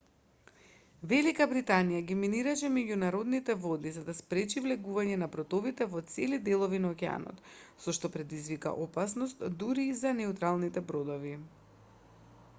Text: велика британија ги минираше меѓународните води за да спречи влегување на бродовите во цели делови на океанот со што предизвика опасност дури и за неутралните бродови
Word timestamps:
велика 1.09 1.45
британија 1.49 1.99
ги 2.11 2.15
минираше 2.21 2.69
меѓународните 2.77 3.55
води 3.65 3.91
за 3.97 4.03
да 4.07 4.15
спречи 4.19 4.63
влегување 4.67 5.19
на 5.23 5.27
бродовите 5.35 5.87
во 5.91 6.01
цели 6.13 6.39
делови 6.47 6.79
на 6.87 6.91
океанот 6.95 7.45
со 7.85 7.95
што 7.97 8.11
предизвика 8.17 8.71
опасност 8.87 9.43
дури 9.61 9.85
и 9.91 9.93
за 10.01 10.15
неутралните 10.23 10.85
бродови 10.93 11.35